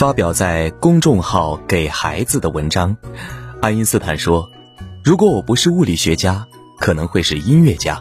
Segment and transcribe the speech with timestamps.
[0.00, 2.96] 发表在公众号“给孩子的文章”，
[3.60, 4.48] 爱因斯坦说
[5.04, 6.48] ：“如果我不是物理学家，
[6.78, 8.00] 可能会是音乐家。”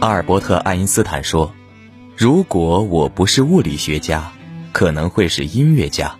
[0.00, 1.52] 阿尔伯特·爱因斯坦说
[2.18, 4.32] ：“如果我不是物理学家，
[4.72, 6.12] 可能会是音乐家。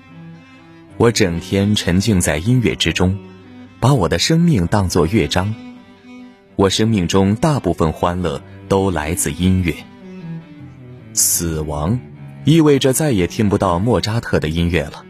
[0.98, 3.18] 我整天沉浸在音乐之中，
[3.80, 5.52] 把我的生命当作乐章。
[6.58, 9.72] 我生命中大部分欢乐都来自音乐。
[11.14, 12.00] 死亡，
[12.44, 15.04] 意味着再也听不到莫扎特的音乐了。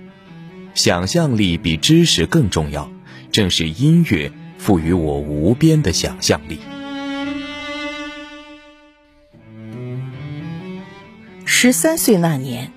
[0.74, 2.93] 想象力比知识更重要，
[3.33, 6.59] 正是音乐赋予我无边的想象力。”
[11.46, 12.71] 十三岁那年，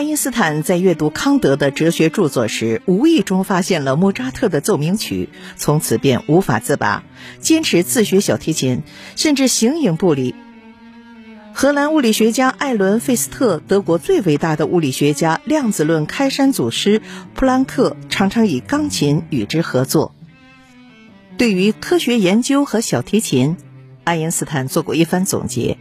[0.00, 7.04] 爱因斯坦在阅读康德的哲学著作时，无意中发现了莫扎特的奏鸣曲，从此便无法自拔，
[7.38, 8.82] 坚持自学小提琴，
[9.14, 10.34] 甚至形影不离。
[11.52, 17.02] 荷兰物理学家艾伦·费斯特、德国最伟大的物理学家、量子论开山祖师
[17.34, 20.14] 普朗克常常以钢琴与之合作。
[21.36, 23.58] 对于科学研究和小提琴，
[24.04, 25.76] 爱因斯坦做过一番总结。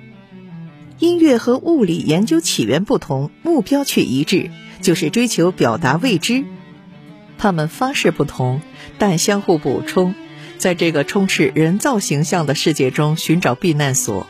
[0.99, 6.43] 音乐和物理研究起源不同，目标却一致，就是追求表达未知。
[7.37, 8.59] 他们方式不同，
[8.97, 10.13] 但相互补充，
[10.57, 14.27] 在这个充斥人造形象的世界中寻找避难所。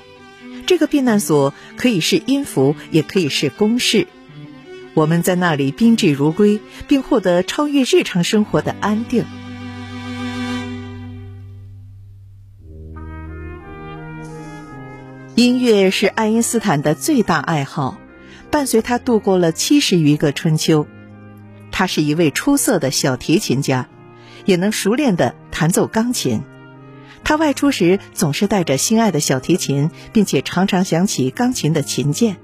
[0.67, 4.05] 这个避难所可以是音符，也可以是公式。
[4.93, 9.25] 我们在那里宾至如归，并获得超越日常生活的安定。
[15.39, 17.97] 音乐是爱因斯坦的最大爱好，
[18.51, 20.85] 伴随他度过了七十余个春秋。
[21.71, 23.87] 他是一位出色的小提琴家，
[24.43, 26.43] 也能熟练地弹奏钢琴。
[27.23, 32.35] 他外出时总是带着心爱的小提琴，并且常常想起钢琴的琴键。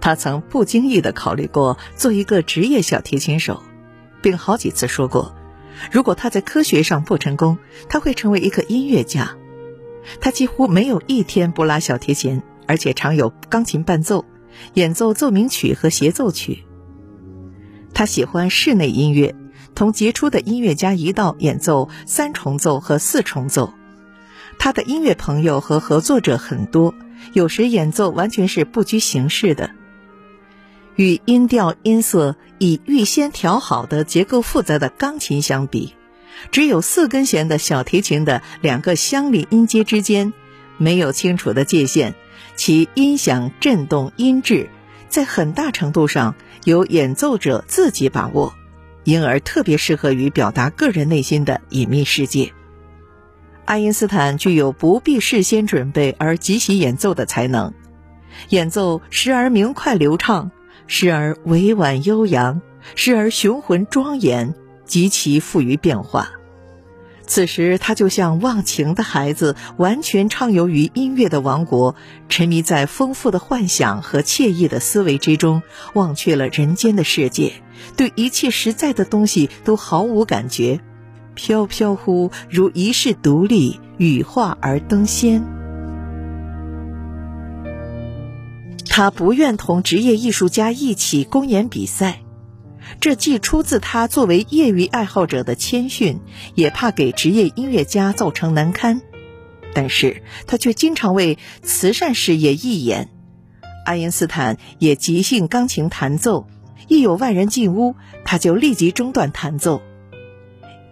[0.00, 3.62] 他曾不经意地考虑过做一个职业小提琴手，
[4.20, 5.36] 并好几次说过，
[5.92, 7.56] 如果他在科学上不成功，
[7.88, 9.36] 他会成为一个音乐家。
[10.20, 14.24] 他几乎没有一天不拉小提琴，而且常有钢琴伴奏，
[14.74, 16.64] 演奏奏鸣曲和协奏曲。
[17.94, 19.34] 他喜欢室内音乐，
[19.74, 23.72] 同杰出的音乐家一道演奏三重奏和四重奏。
[24.58, 26.94] 他的音乐朋友和合作者很多，
[27.32, 29.70] 有时演奏完全是不拘形式的。
[30.94, 35.94] 与音调音色已预先调好的结构复杂的钢琴相比。
[36.50, 40.32] 只有四根弦的小提琴的两个相邻音阶之间
[40.78, 42.14] 没有清楚的界限，
[42.56, 44.68] 其音响振动音质
[45.08, 48.54] 在很大程度上由演奏者自己把握，
[49.04, 52.52] 因而特别适合于表达个人内心的隐秘世界。
[53.64, 57.72] 爱因斯坦具有不必事先准备而即席演奏的才能，
[58.50, 60.50] 演奏时而明快流畅，
[60.86, 62.60] 时而委婉悠扬，
[62.94, 64.54] 时而雄浑庄严。
[64.86, 66.30] 极其富于变化，
[67.26, 71.96] 此时他就像忘情的孩子，完全畅游于音乐的王国，
[72.28, 75.62] 沉迷在丰富的幻想和惬意的思维之中，
[75.94, 77.54] 忘却了人间的世界，
[77.96, 80.80] 对一切实在的东西都毫无感觉，
[81.34, 85.44] 飘飘忽如一世独立，羽化而登仙。
[88.88, 92.20] 他不愿同职业艺术家一起公演比赛。
[93.00, 96.20] 这既出自他作为业余爱好者的谦逊，
[96.54, 99.02] 也怕给职业音乐家造成难堪。
[99.74, 103.10] 但是他却经常为慈善事业义演。
[103.84, 106.48] 爱因斯坦也即兴钢琴弹奏，
[106.88, 107.94] 一有外人进屋，
[108.24, 109.82] 他就立即中断弹奏。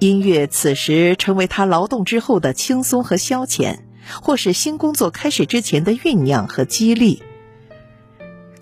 [0.01, 3.79] 音乐此时成为他劳动之后的轻松和消遣，
[4.21, 7.23] 或是新工作开始之前的酝酿和激励。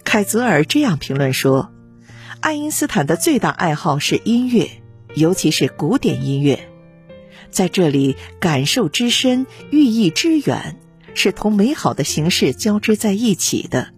[0.05, 1.71] 凯泽尔这样评论说。
[2.43, 4.69] 爱因斯坦的最大爱好是音乐，
[5.15, 6.69] 尤其是古典音乐。
[7.53, 10.77] 在这里，感受之深，寓意之远，
[11.15, 13.91] 是同美好的形式交织在一起的。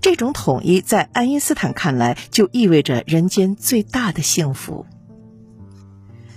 [0.00, 4.86] 这种统一，在爱因斯坦看来，就意味着人间最大的幸福。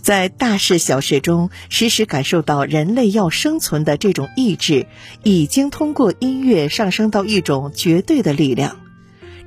[0.01, 4.87] 在大事小事中，时时感受到人类要生存的这种意志，
[5.23, 8.81] 已经通过音乐上升到一种绝对的力量。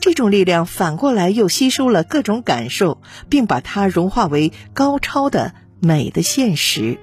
[0.00, 6.98] 这种力量反过来又吸收了各种感受，并把它融化为高超的美的现实。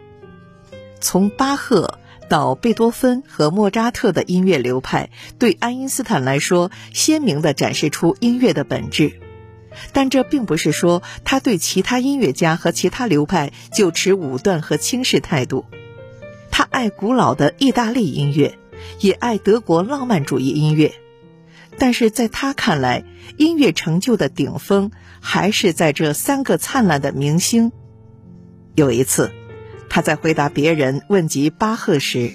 [1.01, 1.99] 从巴赫
[2.29, 9.19] 到贝多芬和莫扎特的音乐流派，对爱因斯坦来说，鲜明地展示出音乐的本质。
[9.91, 15.65] 但这并不是说他对其他音乐家和其他流派就持武断和轻视态度。
[16.49, 18.57] 他爱古老的意大利音乐，
[19.01, 20.93] 也爱德国浪漫主义音乐。
[21.77, 23.03] 但是在他看来，
[23.37, 27.71] 音乐成就的顶峰还是在这三个灿烂的明星。
[28.75, 29.31] 有一次，
[29.89, 32.33] 他在回答别人问及巴赫时，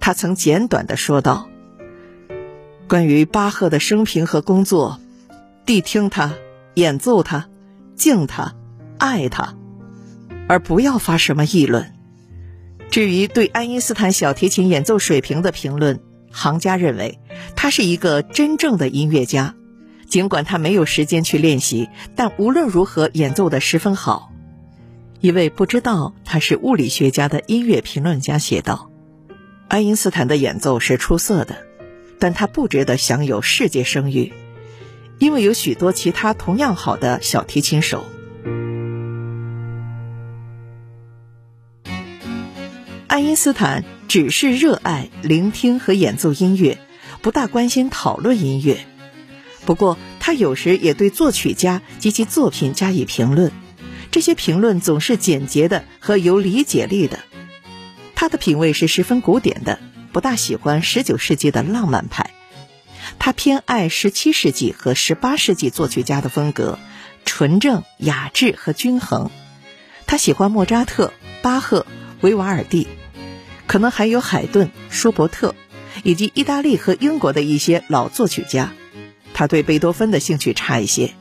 [0.00, 1.48] 他曾简短的说道
[2.88, 5.00] ：“关于巴赫的生平和工作，
[5.64, 6.34] 谛听他，
[6.74, 7.48] 演奏他，
[7.96, 8.54] 敬他，
[8.98, 9.54] 爱他，
[10.48, 11.92] 而不要发什么议论。
[12.90, 16.00] 至于对爱因斯坦小提琴演奏水平的评论，
[16.30, 17.18] 行家认为
[17.56, 19.54] 他是一个真正的音乐家，
[20.08, 24.30] 尽管他没有时间去练习，但无论如何演奏的十分好。”
[25.20, 28.90] 一位不知道他是物理学家的音乐评论家写道。
[29.68, 31.56] 爱因斯坦的演奏是出色的，
[32.18, 34.34] 但他不值得享有世界声誉，
[35.18, 38.04] 因为有许多其他同样好的小提琴手。
[43.06, 46.78] 爱因斯坦只是热爱聆听和演奏音乐，
[47.24, 48.84] 不大关心讨论音乐。
[49.64, 53.50] 不过，他有时也对作曲家及其作品加以评论，
[54.10, 57.20] 这些评论总是简洁的和有理解力的。
[58.14, 59.78] 他的品味是十分古典的，
[60.12, 62.28] 不大喜欢十九世纪的浪漫派。
[63.18, 66.78] 他偏爱十七世纪和十八世纪作曲家的风格，
[67.24, 69.30] 纯正、雅致和均衡。
[70.06, 71.10] 他喜欢莫扎特、
[71.40, 71.86] 巴赫、
[72.20, 72.86] 维瓦尔第，
[73.66, 75.54] 可能还有海顿、舒伯特，
[76.04, 78.72] 以及意大利和英国的一些老作曲家。
[79.32, 81.14] 他对贝多芬的兴趣差一些，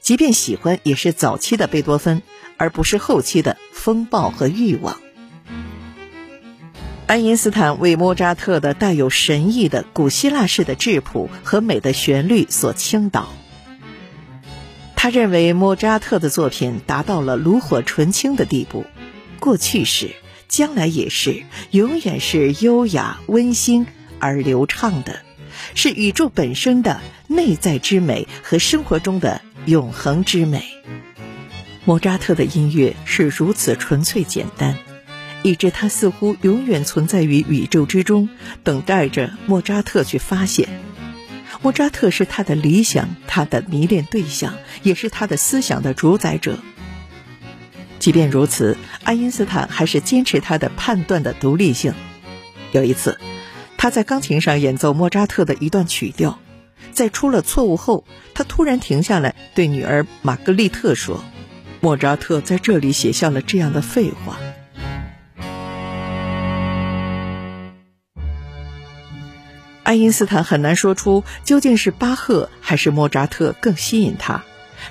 [0.00, 2.22] 即便喜欢，也是早期的贝多芬，
[2.56, 4.98] 而不是后期的风暴和欲望。
[7.06, 13.28] 爱因斯坦为莫扎特的带有神意的古希腊式的质朴和美的旋律所倾倒。
[14.94, 18.84] 他认为莫扎特的作品达到了炉火纯青的地步，
[19.40, 20.10] 过去是，
[20.48, 23.86] 将来也是，永远是优雅、温馨
[24.20, 25.20] 而流畅的，
[25.74, 30.64] 是宇宙本身的内在之美和生活中的永恒之美。
[31.84, 34.76] 莫扎特的音乐是如此纯粹简单。
[35.44, 38.28] 以致他似乎永远存在于宇宙之中，
[38.64, 40.68] 等待着莫扎特去发现。
[41.62, 46.58] 莫扎特是他的理想，他的迷恋对象，也是他的思想的主宰者。
[48.00, 51.94] 即便如此，爱因斯坦还是坚持他的判断的独立性。
[52.72, 53.18] 有一次，
[53.78, 56.40] 他在钢琴上演奏莫扎特的一段曲调，
[56.90, 58.04] 在出了错误后，
[58.34, 61.22] 他突然停下来，对女儿玛格丽特说
[61.80, 64.36] ：“莫扎特在这里写下了这样的废话。”
[69.84, 74.44] 爱因斯坦很难说出究竟是巴赫还是莫扎特更吸引他，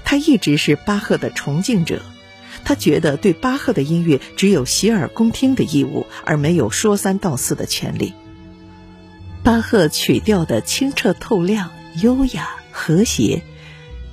[0.06, 2.02] 他一直是巴赫的崇敬者，
[2.64, 8.14] 他觉得对巴赫的音乐只有洗耳恭听的义务，而没有说三道四的权利。
[9.48, 11.72] 巴赫曲调的清澈透亮、
[12.02, 13.44] 优雅和谐，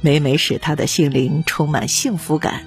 [0.01, 2.63] 每每使他的心灵充满幸福感。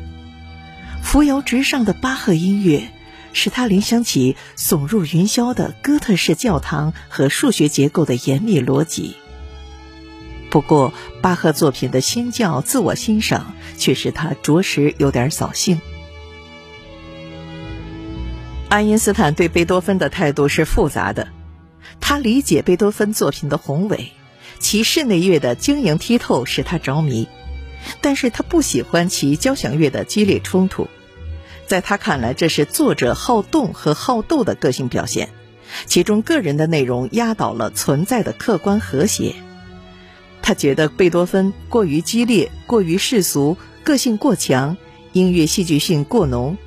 [1.01, 2.89] 扶摇直上的巴赫音乐。
[3.31, 9.15] 使他联想起耸入云霄的哥特式教堂和数学结构的严密逻辑。
[10.49, 10.91] 不过，
[11.21, 15.79] 巴赫作品的新教自我欣赏却使他着实有点扫兴。
[18.67, 21.27] 爱因斯坦对贝多芬的态度是复杂的，
[22.09, 24.13] 他理解贝多芬作品的宏伟，
[24.59, 27.27] 其室内乐的晶莹剔透使他着迷，
[27.99, 30.87] 但是他不喜欢其交响乐的激烈冲突。
[31.65, 35.27] 在他看来，这是作者好动和好斗的个性表现，
[35.85, 39.35] 其中个人的内容压倒了存在的客观和谐。
[40.41, 44.77] 他觉得贝多芬过于激烈、过于世俗，个性过强，
[45.11, 46.57] 音乐戏剧性过浓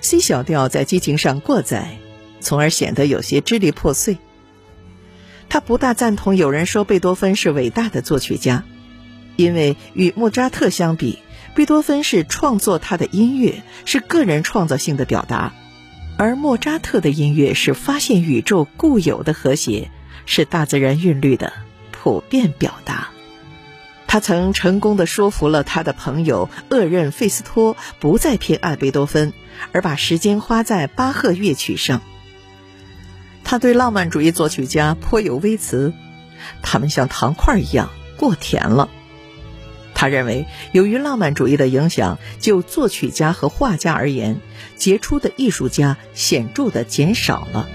[0.00, 1.98] ，C 小调在激情上过载，
[2.40, 4.16] 从而显得有些支离破碎。
[5.48, 8.64] 他不大赞同有人说贝多芬是伟大的作曲家，
[9.36, 11.18] 因为与莫扎特相比。
[11.54, 15.52] 贝多芬是创作他的音乐，是个人创造性的表达；
[16.18, 19.90] 而莫扎特的音乐是发现宇宙固有的和谐，
[20.26, 21.54] 是大自然韵律的
[21.90, 23.08] 普遍表达。
[24.06, 29.32] 他曾成功的说服了他的朋友厄任费斯托不再偏爱贝多芬，
[29.72, 32.02] 而把时间花在巴赫乐曲上。
[33.48, 35.92] 他对浪漫主义作曲家颇有微词，
[36.62, 38.88] 他们像糖块一样过甜了。
[39.94, 44.40] 他认为，由于浪漫主义的影响，就作曲家和画家而言，
[44.74, 47.68] 杰出的艺术家显著的减少了。